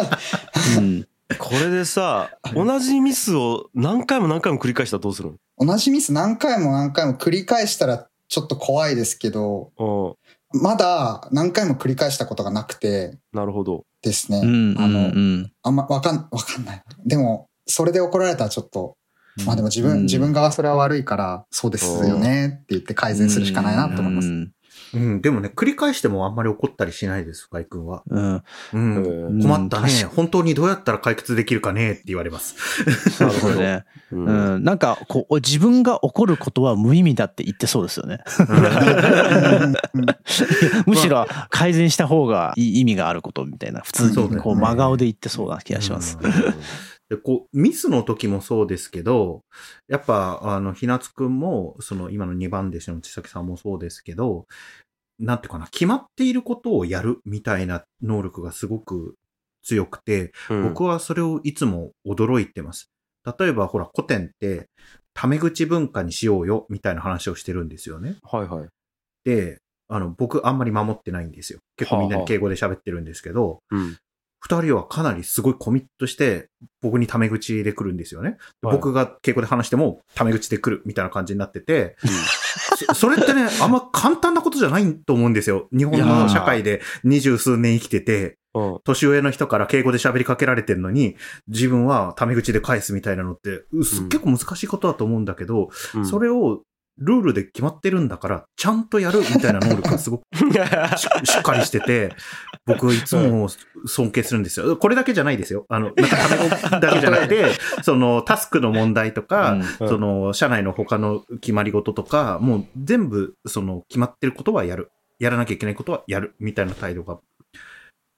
[0.78, 1.06] うん
[1.38, 10.60] これでさ、同じミスを何回も何回も繰り返したらどうするん同じミス何回も何回も繰り返したらちょっと怖いですけど、うん。
[10.60, 13.84] まだ何回も繰り返したことがなくてなるほど。
[14.02, 14.40] ですね。
[14.44, 16.82] うんあの、うんあんまわかん、わかんない。
[17.06, 18.96] でも、それで怒られたらちょっと、
[19.46, 24.28] まあでも自分、うん自分がそれは悪いから、そうですよねって言って改善するしかないなと思います。
[24.28, 24.52] うん
[24.94, 28.02] うん、でもね、繰り返してもあんまり怒ったりしないです、深井くんは。
[28.08, 29.04] うんうえん。
[29.38, 30.14] ー困ったね確。
[30.14, 33.22] 本当にどうやったら解決できるかねって言われます。
[33.22, 33.84] なるほどね。
[34.12, 38.20] う うんん、なんかこう自分が怒ることは無意味だって言ってそうですよね。
[38.38, 38.42] う
[39.68, 39.74] ん
[40.86, 46.18] むしろ改善した方がいい意味があることみたいな普通にこう真顔で言ってそうな気がします。
[46.20, 46.32] うん
[47.10, 49.44] でこう、ミスの時もそうですけど、
[49.88, 54.46] やっぱ、あの、ひなつくんも、その、今の2番弟子の千崎さんもそうですけど、
[55.18, 59.16] なんていうかな、決まっていることをやるみたいな能力がすごく
[59.62, 62.90] 強くて、うん僕はそれをいつも驚いてます。
[63.38, 64.68] 例えば、ほら、古典って、
[65.14, 68.16] タメ口文化にしようよ、みたいな話をしてるんですよね。
[68.22, 68.68] はいはい。
[69.24, 71.60] で、あの、僕あんまり守ってないんですよ。
[71.76, 73.96] 結構みんなに敬語で喋ってるんですけど、うん。
[74.40, 76.50] 二人はかなりすごいコミットして、
[76.82, 78.36] 僕にタメ口で来るんですよね。
[78.60, 81.96] ではい僕が稽古で話しても、タメ口で来るみたいな感じになってて、
[82.76, 85.68] そそれってね、 あんま簡単なことじゃないと思うんですよ。
[85.72, 88.78] 日本の社会で二十数年生きてて、うん。
[88.84, 91.16] 年上の人から敬語で喋りかけられてるのに、
[91.48, 96.62] 自分はタメ口で返すみたいなのって、うすうん結構難しいことだと思うんだけど、うんそれを
[96.98, 100.44] ルールで決まってるんだから、ちゃんとやるみたいな能力がすごくし
[101.32, 102.14] しっかりしてて、
[102.66, 103.48] 僕いつも
[103.86, 104.76] 尊敬するんですよ。
[104.76, 105.66] これだけじゃないですよ。
[105.68, 106.48] あの、なんかタメ語
[106.80, 107.52] だけじゃなくて、
[107.82, 114.90] そのタスクの問題とか、うんその社内の他の決まり事とか、もう全部その決まってることはやる。
[115.18, 116.34] やらなきゃいけないことはやる。
[116.38, 117.18] みたいな態度が、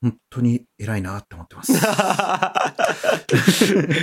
[0.03, 1.73] 本当に偉いなって思ってます。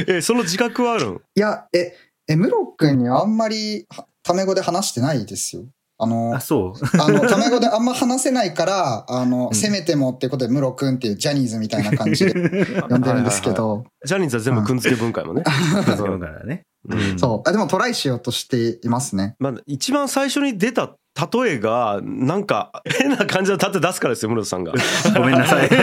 [0.08, 1.96] え、その自覚はあるんいや、え、
[2.28, 5.66] え、ムロ君にあんまりはタメ語で話してないですよ。
[6.00, 7.00] あのあ、、そう。
[7.00, 12.34] あの、タメ語であんま話せないから、あの、うんせめてもっていうことでムロ君っていうジャニーズみたいな感じで
[12.90, 15.44] 呼んでるんですけど、ジャニーズは全部くんづけ文化やもんね。
[15.86, 16.64] だからね。
[16.90, 17.50] うんそう。
[17.50, 19.36] あでもトライしようとしていますね。
[19.40, 20.96] まあ、一番最初に出た
[21.34, 24.74] 例えが、なんか変な感じの例え出すからですよ、室田さんが。
[25.16, 25.68] ごめんなさい。
[25.68, 25.76] って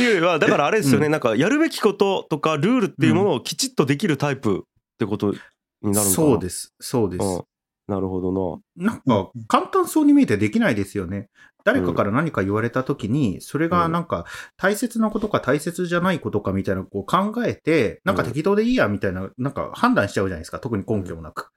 [0.00, 4.64] いうよりは、だからあれですよね、うなんかやるべきこととかルールっていうものをきちっとできるタイプ
[5.02, 5.38] ってことに
[5.82, 6.04] なるのかな？
[6.04, 6.74] そうです。
[6.80, 7.24] そうです。
[7.24, 7.42] うん
[7.88, 8.92] なるほどな。
[8.92, 11.28] なんか、簡単そうに見えてできないですよね。
[11.64, 14.24] 誰かから何か言われたときに、それがなんか、
[14.56, 20.60] 大切なことか大切じゃないことかみたいなこう考えて、なんか適当でいいやみたいな、なんか判断しちゃうじゃないですか。
[20.60, 21.50] 特に根拠もなく。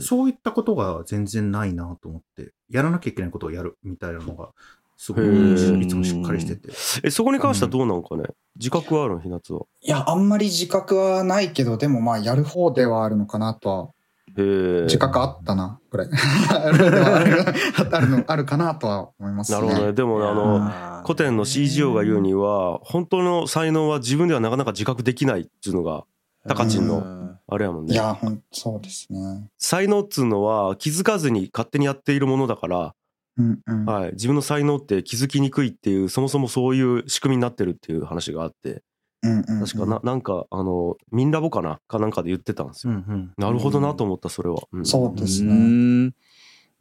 [0.00, 4.48] そういったことが全然ないなと思って、やらなきゃいけないことをやるみたいなのが、
[4.96, 6.70] すごいいつもしっかりしてて。
[7.02, 8.24] え、そこに関してはどうなんかね、
[8.56, 9.62] 自覚はあるの、ひなつは。
[9.82, 13.88] いや、あんまり自覚はないけど、でもまあ、やる方ではあるのかなとは、
[14.36, 14.82] へえ。
[14.84, 16.06] 自覚あったな、これ。
[16.50, 17.44] あるではある
[17.92, 19.60] あるの、あるかなとは思いますね。
[19.60, 19.92] なるほどね。
[19.92, 26.04] でも、あの、の古典の CGO が言うには、本当の才能は自分ではなかなか自覚できないっていうのが、
[26.48, 27.94] 高知のあれやもんね。
[27.94, 29.48] いや、ほんそうですね。
[29.58, 32.94] 才能っつうのは気づかずに勝手にやっているものだから、
[33.36, 33.84] うんうん。
[33.84, 38.82] はい、自分の才能って気づきにくいっていうそもそもそういう仕組みになってるっていう話があって。
[39.22, 39.64] うんうんうん。
[39.66, 41.80] 確かななんかあのミンラボかな？
[41.88, 43.32] かなんかで言ってたんですよ、うんうん。
[43.38, 44.86] なるほどなと思ったそれは、うん。
[44.86, 46.12] そうですね。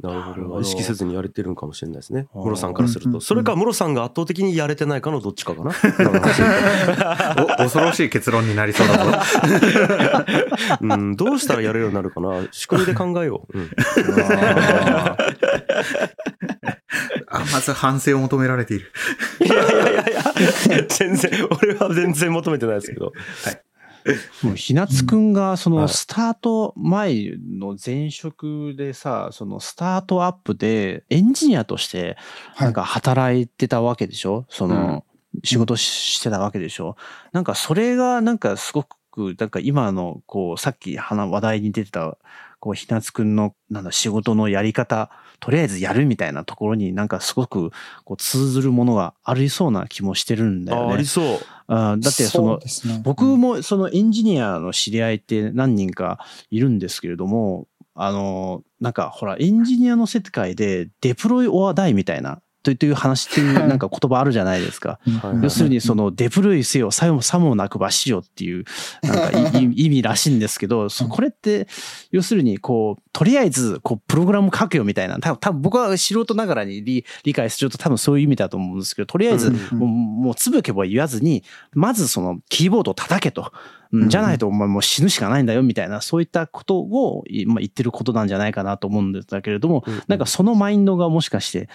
[0.02, 0.10] ね。
[0.10, 0.62] なるほど。
[0.62, 2.28] 意識せずにやれてるんかもしれないですね。
[2.34, 3.20] ムロさんからすると。
[3.20, 5.72] それかムロさんが圧倒的にやれてないかのどっちかかな。
[7.44, 9.12] お恐ろしい結論になりそうだぞ。
[10.82, 12.48] うんどうしたらやれるようになるかな。
[12.52, 13.70] 仕組みで考えよう、うん。
[17.28, 18.92] あまず反省を求められている。
[19.42, 20.24] いやいやいやいや。
[20.88, 23.12] 全然俺は全然求めてないですけど
[24.42, 25.82] も うひなつくんがそはい。
[25.84, 32.18] のスタート前の前職でさ、そのスタートアップでエンジニアとして
[32.56, 35.06] はいなんか働いてたわけでしょその
[35.44, 36.96] 仕事ししてたわけでしょ
[37.32, 42.18] なんかそれがなんかすごくなんか今のこうさっき話話題に出てた
[42.60, 45.10] こうひなつくんのなんだ仕事のやり方
[45.44, 47.72] とりあえずやるみたいなところになんかすごく
[48.06, 51.06] こう通ずるものがありそうな気もしてるんだよねああり。
[51.06, 65.00] そうだってそのね僕もそのエンジニアの知り合いって何人かいるんですけれども、あの、なんかほら、エンジニアの世界でデプロイオアダイみたいな、という話っていうなんか言葉あるじゃないですか。
[65.42, 68.64] 要するにそのデプロイせよ、さもさもなくばしよっていう、
[69.04, 71.68] なんかい 意味らしいんですけど、そこれって、
[72.12, 83.52] 要するにこう、とりあえずこう、プログラム書けよみたいな、多分多分僕は素人ながらに理理解すると多分そういう意味だと思うんですけど、とりあえずうんもう、もうつぶけば言わずに、まずそのキーボードを叩けと。
[83.94, 84.10] うん。
[84.10, 90.04] じゃないとお前もう死ぬしかないんだよみたいな、そういったことを、いまあ、言ってることなんじゃないかなと思うんだけれども、うん。
[90.08, 91.70] なんかそのマインドがもしかして、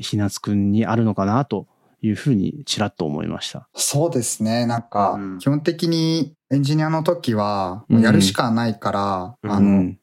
[0.00, 1.66] ひなつくんにあるのかなと
[2.02, 3.68] いうふうにちらっと思いました。
[3.74, 4.66] そうですね。
[4.66, 9.50] なんかうん、基本的にエンジニアの時は、やるしかないから、うん。
[9.50, 9.96] あの、うん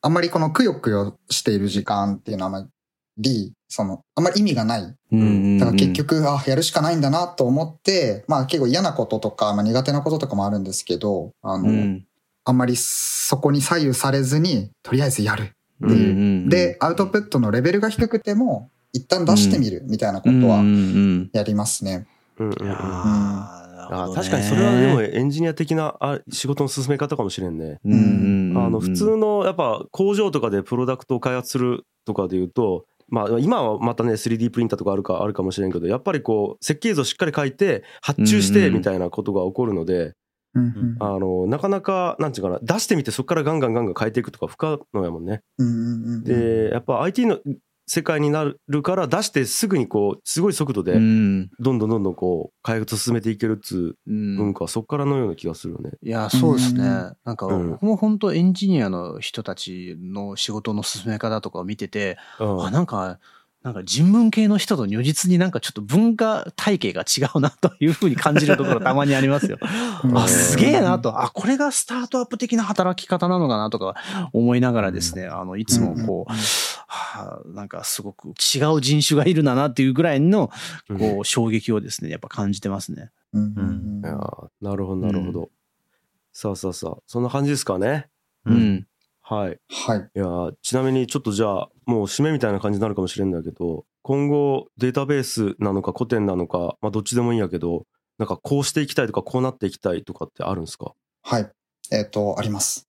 [0.00, 2.68] あんまりこのくよくよしている時間っていうのはあま
[3.18, 4.94] り、その、あんまり意味がない。
[5.12, 12.04] うんだから結局、あ、やるしかないんだなと思って、まあ結構嫌なこととか、まあ苦手なこととかもあるんですけど、あの、うん
[12.44, 15.52] あんまりそこに左右されずに、とりあえずやる。
[15.82, 20.62] うんうんで、アウトプットのレベルが低くても、一旦出してみるみたいなことは
[21.32, 22.06] やりますね。
[23.90, 27.80] あ確かにそれはでもエンジニア的なあ仕事の進め方かもしれんね。
[27.84, 27.88] あ
[28.70, 40.14] の普通のやっぱ工場とかでプロダクトを開発するとかでいうと、まあ、今はまたね 3D プリンターとかあるかあるかもしれんけどやっぱりこう設計図をしっかり書いて発注してみたいなことが起こるので、
[40.54, 40.96] うんうん。
[41.00, 45.42] あのなかなかなんていうかな出してみてそこからガンガンガンガン変えていくとか不可能やもんね。
[45.58, 47.38] うんうんうんでやっぱ IT の
[47.88, 51.50] 世界になるから出してすぐにこうすごい速度でうん。
[51.58, 55.92] どんどんどんどんこう開発進めていけるっつううん文化はそこからのような気がするよね。
[56.02, 56.82] いや、そうですね。
[56.82, 63.18] うんなんか、うん僕も本当エンジニアの人たちの仕事の進め方とかを見てて、うんあ、なんか、
[63.62, 69.58] なんか人文系の人と如実になんかちょっと文化体系が違うなというふうに感じるところたまにありますよ。
[70.04, 71.20] うんあ、すげえなと。
[71.20, 73.96] あ、これがスタートアップ的な働き方なのかなとか
[74.32, 76.32] 思いながらですね、あの、いつもこう、
[76.90, 80.50] はあ、なんかすごく違う人種がいるんだなっていうぐらいの、
[80.98, 83.10] こう、衝撃をですね、やっぱ感じてますね。
[83.34, 84.10] うんな
[84.74, 85.50] るほどなるほど。
[86.32, 88.08] さあさあさあそんな感じですかね？
[88.46, 88.54] う。
[88.54, 88.86] ん。
[89.20, 89.60] はい。
[89.68, 89.98] はい。
[90.14, 97.84] いやーちなみにちょっとじゃあもう締めみたいな感じになるかもしれんだけど今後データベースなのか古典なのかまあどっちでもいいんやけど
[98.16, 100.94] なんかこうしていきたいとかこうなっていきたいとかってあるんですか？
[101.22, 101.50] はい。
[101.90, 102.87] えっ、と、あります。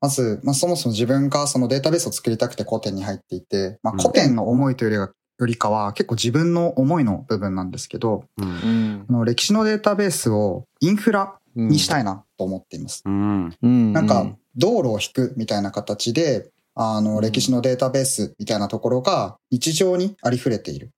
[0.00, 13.02] まず、まあ、そもそも自分がそのデータベースを作りたくて古典に入っていて、まあ、うん古典の思いというよりはよりかは結構自分の思いの部分なんですけど、うんうんあの歴史のデータベースをインフラにしたいなと思っています。
[13.04, 13.92] うんうん。
[13.92, 20.90] なんか、道路を引くみたいな形で、あの、歴史のデータベースみたいなところが日常にありふれている。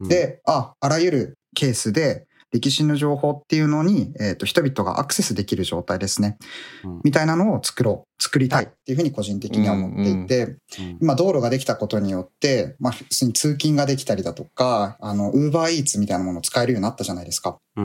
[0.00, 6.38] うんで、あ、あらゆるケースで歴史の情報っていうのに、えっ、と、人々がアクセスできる状態ですね。
[6.84, 10.58] うんみたいなのを作ろう、作りたいっていうふうに個人的には思っていて、うん
[11.00, 17.58] 今道路ができたことによって、まあ、普通に通勤ができたりだとか、あの、ウーバーイーツみたいなものを使えるようになったじゃないですか。
[17.76, 17.82] そ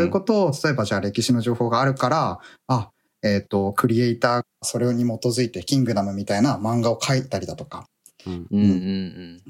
[0.00, 2.90] ういうことを、例えばじゃあ歴史の情報があるから、あ、
[3.22, 7.86] えっ、と、クリエイター、それに基づいて、キングダムみたいな漫画を描いたりだとか、
[8.26, 8.60] うんうん。
[8.60, 8.64] う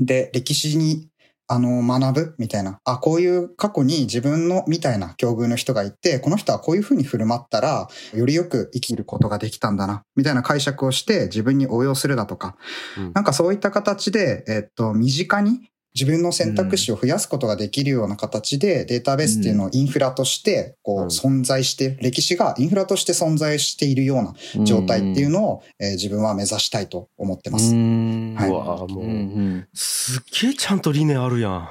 [0.02, 0.04] ん。
[0.04, 1.08] で、歴史に、
[1.52, 12.56] あの、学ぶみたいな、あ、こういう過去に自分のみたいな境遇の人がいて、この人はこういうふうに振る舞ったら、よりよく生きることができたんだな、みたいな解釈をして自分に応用するだとか、
[12.96, 13.12] うん。
[13.12, 21.06] なんかそういった形で、えっと、身近に自分の選択肢を増やすことができるような形で、データベースっていうのをインフラとして、こう、うん。
[21.08, 24.64] 存在して、歴史がインフラとして存在しているようなうん。
[24.64, 27.74] 状態っていうのを、えー自分は目指したいと思ってます。
[27.74, 28.34] ん。
[28.34, 28.50] はい。
[28.50, 29.68] うわーもう。
[29.74, 31.68] すっげえちゃんと理念あるやん。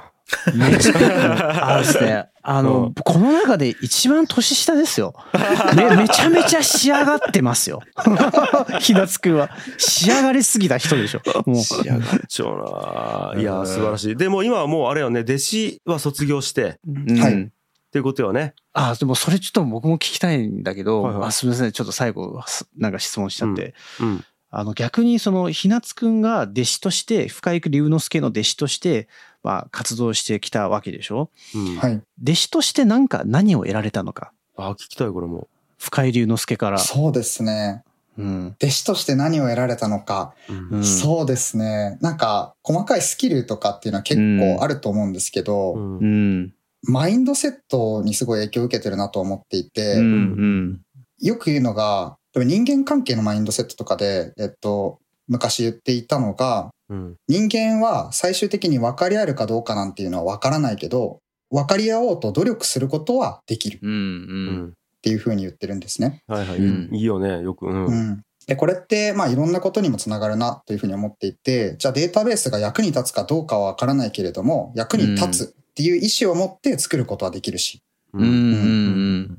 [0.54, 5.14] めちゃ、あのですね、あうのん、この中で一番年下ですよ。
[5.76, 7.80] め、めちゃめちゃ仕上がってますよ。
[8.80, 9.50] ひなつくんは。
[9.78, 11.22] 仕上がりすぎた人でしょ。
[11.46, 11.62] もう。
[11.62, 13.40] 仕上がっちゃうな。
[13.40, 14.16] いや素晴らしい。
[14.16, 17.48] でも今はもうあれよね弟子は卒業してうんはいっ
[17.92, 18.54] ていうことよね。
[18.72, 23.74] あ、でもそれちょっと僕も聞きたいんだけど、はいはいあすみません、ちょっと最後、すなんか質問しちゃって。
[24.00, 24.24] うん
[24.54, 29.08] あの逆にそのひなつくんが弟子として、深井龍之介の弟子として、
[29.42, 31.30] まあ活動してきたわけでしょ？
[31.54, 31.76] うん。
[31.76, 32.00] はい。
[32.22, 34.32] 弟子として何か何を得られたのか？
[34.56, 35.48] あ聞きたいこれも。
[35.78, 36.78] 深井龍之介から。
[36.78, 37.82] そうですね。
[38.16, 38.46] うん。
[38.60, 40.34] 弟子として何を得られたのか。
[40.48, 41.98] うんうんそうですね。
[42.00, 46.54] なんか、細かいスキルとかっていうのは結構あると思うんですけど、うんうん。
[46.84, 50.02] マインドセットにすごい影響を受けてるなと思っていて、うん。
[50.02, 50.80] うん。
[51.20, 63.90] よく言うのが、人間関係のマインドセットとかで、えっと、昔言っていたのが、うん人間は最終的に分かり合えるかどうかなんていうのは分からないけど、分かり合おうと努力することはできるっうん。
[63.90, 63.92] う。
[63.92, 66.22] うんんていうふうに言ってるんですね。
[66.28, 68.22] はいはい、うんいいよねよくうん、うん。
[68.46, 78.22] で、これって、まあいろんなことにもつながるなというふうに思っていて、じゃあデータベースが役に立つかどうかは分からないけれども、役に立つっていう意思を持って作ることはできるし、うん。
[78.22, 79.38] うん。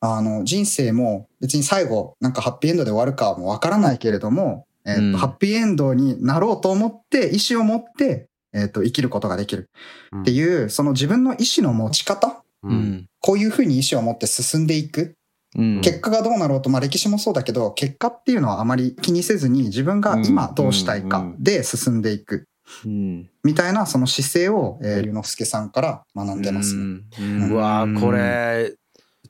[0.00, 9.68] あの、人生も別に最後、なんかハッピーエンドで終わるかもわからないけれども、えっとうんハッピーエンドになろうと思って、意思を持って、えっと生きることができる
[10.12, 13.06] うんっていう、その自分の意思の持ち方、ううんん。
[13.20, 15.14] こういうふうに意思を持って進んでいく。
[15.56, 15.80] うん。
[15.80, 22.46] 結果がどうなろうと、まあ歴史もそうだけど、結果っていうのはあまり気にせずに自分が今どうしたいかで進んでいく。
[22.84, 23.28] うん。
[23.42, 27.00] みたいなその姿勢を、えー、龍之介さんから学んでますね。
[27.18, 28.12] うんうわーこ。
[28.12, 28.74] れ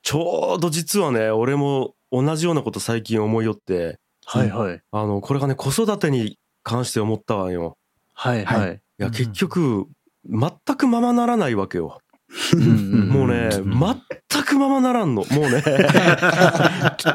[0.02, 4.82] ちょうど実はね俺も同じようなこと最近思いよってはいはい。
[4.92, 7.76] あのこれがね子育てに関して思ったわよ。
[8.14, 8.74] はいはい。
[8.74, 8.78] い。
[8.98, 9.12] やうん。
[9.12, 9.86] 結局
[10.28, 12.00] 全くままならないわけよ。
[12.54, 13.80] うんもうねうん。
[14.30, 15.24] 全くままならんの。
[15.24, 15.62] もうね。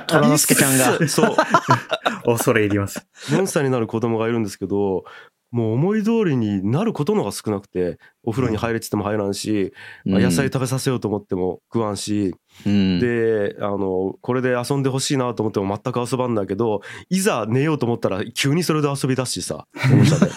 [0.07, 1.07] 虎之助ちゃんが。
[1.07, 1.35] そう。
[2.25, 3.07] 恐れ入ります。
[3.29, 5.05] 4歳になる子供がいるんですけど
[5.51, 20.32] もう思い通りになることのが少なくてお風呂に入れって言っても入らんし、まあ野菜食べさせようと思っても食わんし、うん、であのこれで遊んでほしいなと思っても全く遊ばんだけどいざ寝ようと思ったら急にそれで遊び出すしさおもちゃで。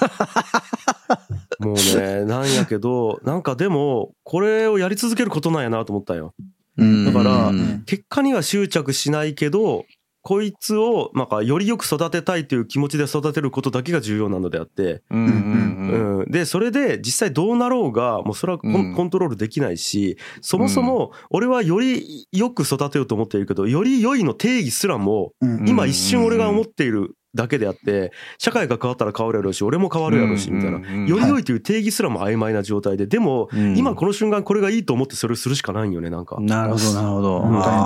[1.59, 6.35] もうねなんやけどなんかでもこれをやり続けることなんやなと思ったんよ。
[6.76, 7.05] うん。
[7.05, 7.82] だからうん。
[7.85, 9.85] 結果には執着しないけど
[10.29, 25.66] こいつをなんかよりよく育てたいという気持ちで育てることだけが重要なのであって、うんうんうん、でそれで実際どうなろうがもうそれはコン,、トロールできないしそもそも俺はよりよく育てようと思っているけどより良いの定義すらもうん。
[25.66, 36.47] 今一瞬俺が思っているだけであって社会が変わったら変わるやろうし俺も変わるやろうしみたいなより良いという定義すらも曖昧な状態ででもうん今この瞬間これがいいと思ってそれをするしかないんよねなんかうん。
[36.47, 37.39] なるほどなるほど。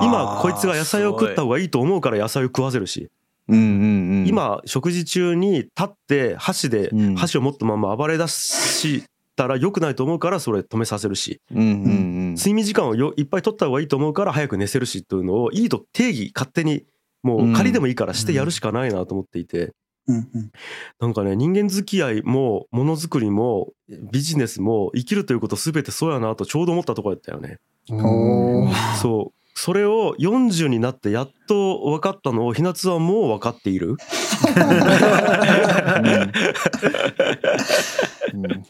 [0.04, 3.10] 今こいつが野菜を食った方がいいと思うから野菜を食わせるし
[3.48, 4.26] うんうんうん。
[4.26, 9.04] 今食事中に立って箸でうん箸を持ったまま暴れ出し
[9.36, 12.34] たら良くないと思うからそれ止めさせるしうんうんうん。
[12.36, 16.84] 睡眠時間をよいっぱい取った方がいいと思うから早く寝せるしというのをいいと定義勝手に
[17.22, 19.72] もう仮でもいいからしてやるしかないなと思っていて。
[20.08, 20.52] うんうん。
[21.00, 23.72] なんかね人間付き合いもものづくりも
[24.10, 27.58] ビジネスも生きるということ全てそうやなとちょうど思ったところだったよね。
[29.00, 29.42] そう。
[29.54, 33.96] それを40になってやっと分かったのをひなつはもう分かっている。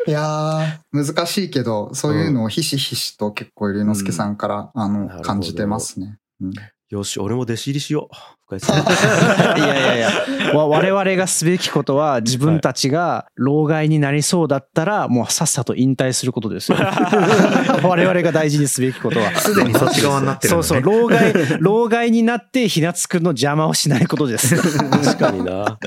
[0.07, 5.22] いやー、難しいけど、そういうのをひしひしと結構、龍之介さんから、あのなるほ、ど。
[5.22, 6.18] 感じてますね。
[6.40, 6.53] うん。
[6.90, 8.16] よし俺も弟子入りしよう
[8.53, 9.59] 深井さん。
[9.59, 16.78] いやいやいや、 わ我々がすべきことは自分たちが老害になりそうだったらもうさっさと引退することですよ。
[17.82, 19.34] 我々が大事にすべきことは。
[19.36, 20.62] すでにそっち側になってるのね。
[20.64, 24.57] そうそう、老害、老害になってひなつくんの邪魔をしないことです。
[24.57, 25.78] 確かにな。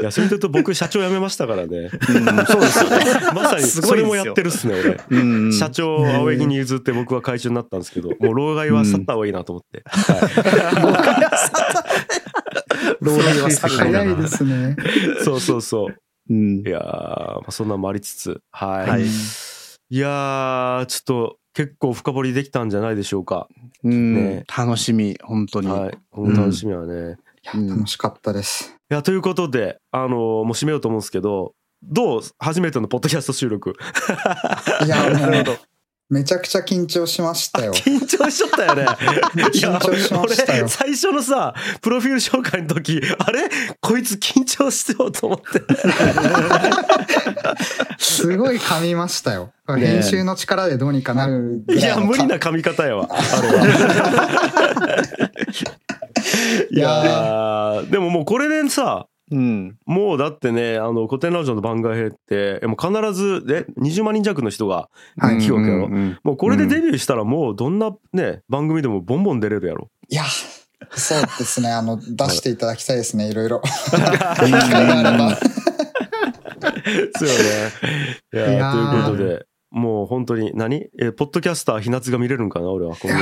[0.00, 1.90] いやそれで言うと僕社長辞めましたからね。
[2.46, 3.04] そうですよね。
[3.34, 5.00] まさにそれもやってるっすね俺。
[5.10, 9.82] うん社長を青柳に譲って僕は会長になったんですけどもう老害は去った方がいいなと思って、
[10.82, 11.30] 老害は
[13.60, 14.76] 早いですね。
[15.24, 15.94] そうそうそう。
[16.28, 16.60] うん。
[16.66, 18.40] いやー、まあ、そんなんもありつつ。
[18.52, 19.02] はい、はい。
[19.02, 23.48] い、やーちょっと結構深掘りできたんじゃないでしょうか、
[23.82, 24.14] うん。
[24.14, 24.44] ね。
[24.56, 25.68] 楽しみ、本当に。
[25.68, 25.98] はい。
[26.10, 27.16] この楽しみはね、
[27.54, 28.76] いいや、楽しかったです。
[28.88, 32.22] やということであのーもう締めようと思うんですけどどう？
[32.38, 33.74] 初めてのポッドキャスト収録。
[34.84, 35.58] いや、もう、
[36.10, 37.72] めちゃくちゃ緊張しましたよ。
[37.72, 38.84] 緊張しちゃったよね。
[39.54, 40.64] 緊張しましたよ。
[40.64, 43.48] 俺最初のさプロフィール紹介の時あれ？
[43.80, 45.62] こいつ緊張してようと思って。
[47.98, 49.52] すごい噛みましたよ。
[49.68, 53.66] 編集の力でどうにかなるぐらいやの無理な噛み方やわあれは。
[56.72, 59.76] いやーでももうこれでさうん。
[59.86, 69.88] もうだってねあの古典ラジオの番外編ってえもう必ずえ20万人弱の人がはい聞くわけやろ、うんうんもうこれでデビューしたらもうどんなね番組でもボンボン出れるやろ？
[70.08, 70.24] いや、
[70.90, 71.70] そうですね。
[71.70, 73.28] あの、出していただきたいですね。
[73.30, 73.60] いろいろ。
[73.70, 73.70] 機
[74.50, 75.36] 会があれば。
[77.16, 80.88] そうよねいやということでもう本当に何？
[81.00, 83.20] えポッドキャスターひなつが見れるんかな俺は今後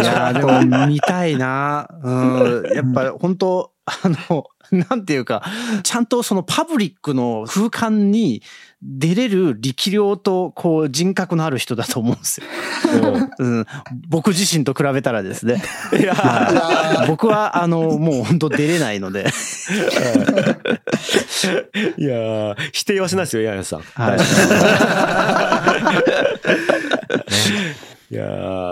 [0.00, 1.88] いやーでも見たいな。
[2.02, 2.62] うん。
[2.72, 5.42] やっぱ本当あの、なんていうか、
[5.82, 8.42] ちゃんとそのパブリックの空間に
[8.82, 12.46] 出れる力量とこう人格のある人だと思うんですよ。
[13.38, 13.66] うん、
[14.08, 15.62] 僕自身と比べたらですね。
[15.98, 19.26] いやはい僕はあのもう本当出れないので。
[21.96, 24.18] いやー否定はしないですよヤンヤさんはい。
[28.10, 28.24] いや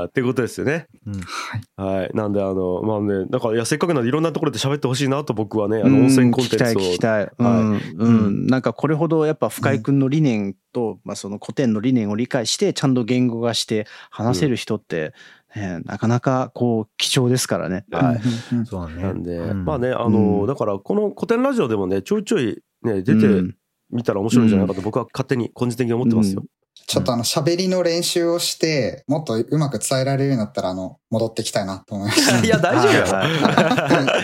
[0.05, 0.87] ーってことですよね。
[1.07, 1.85] うん。
[1.85, 2.11] はい。
[2.15, 6.69] なんであのまあねだからいやせっかくなんでいろんなところで喋ってほしいなと僕はねあの温泉コンテンツを。
[6.69, 7.31] うん聞きたい聞きたい。
[7.39, 15.13] うん、うん、なんかこれほどやっぱ深井君の理念と、まあその古典の理念を理解してちゃんと言語化して話せる人って、
[15.55, 17.85] ねなかなかこう貴重ですからね。
[17.91, 18.67] はい。
[18.67, 19.03] そうだね。
[19.03, 19.65] なんで、うん。
[19.65, 20.47] まあねあの、うん。
[20.47, 23.57] だからこの古典ラジオでもねちょいちょいね出てうん。
[23.91, 26.45] みたら面白いんじゃないかと僕は勝手に個人的に思ってますよ。
[26.87, 32.39] ちょっとあの、喋りの練習をして、もっとうまく伝えられるようになったら、あの、戻ってきたいなと思いました。
[32.45, 33.03] いや大丈夫よ。
[33.13, 33.25] は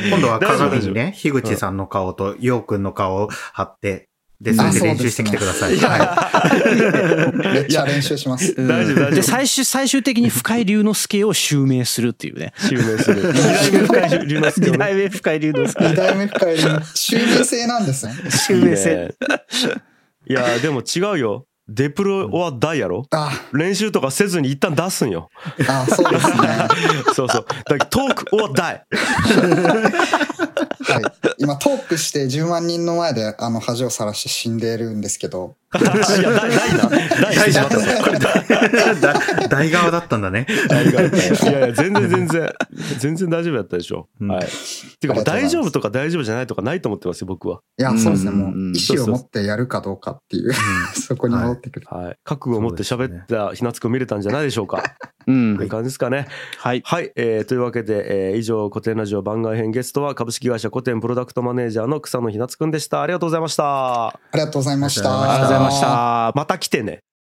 [0.04, 4.08] い 今度は鏡にね、樋口さんの顔と陽くんの顔を貼って、
[4.40, 5.76] で、それで練習してきてください。
[5.76, 8.52] は めっちゃ練習します。
[8.56, 12.52] うん大丈夫大丈夫で最終最終的に深井龍之介を襲名するっていうね。
[12.58, 13.32] 襲名する。
[13.32, 16.56] 二代目深井龍之介二代目深井龍之介二代目深い
[16.94, 18.14] 襲名制なんですね。
[18.30, 18.90] 襲名制。
[18.90, 19.74] いいね
[20.28, 21.46] いやでも違うよ。
[21.68, 23.04] デプロは大やろ？
[23.12, 25.30] あ、練習とかせずに一旦出すんよ。
[25.68, 26.68] あ、そうですね。
[27.14, 27.46] そうそう。
[27.68, 28.80] だトーク or die。
[30.82, 31.02] はい。
[31.38, 36.90] 今トークして10万人の前であの恥をさらして死んでいるんですけど、 いや、大、大な。
[37.22, 38.02] 大してしまった。
[38.02, 40.46] これ大だ大側だったんだね。
[40.68, 42.52] 大がいやいや、全然全然、
[42.98, 44.08] 全然大丈夫だったでしょ。
[44.20, 44.46] うんはい。
[45.00, 47.60] ていうかもう大丈夫とか大丈夫じゃないとかないと思ってますよ、僕は。
[47.78, 48.32] いや、そうですね。
[48.32, 50.52] もう意思を持ってやるかどうかっていう、
[50.94, 51.86] そこに戻ってくる。
[51.90, 52.16] はい。
[52.22, 54.82] 覚悟を持って喋ったひなつくん見れたんじゃないでしょうか。
[55.26, 56.26] うんという感じですかね。
[56.58, 56.82] はい。
[56.84, 65.10] はい、えーというわけで、えー以上古典ラジオ番外編ゲストは株式会社古典プロダクトマネージャーの草野ひなつくんでしたありがとうございましたありがとうございました。
[65.10, 66.32] ありがとうありがとうございました。
[66.34, 67.00] また来てね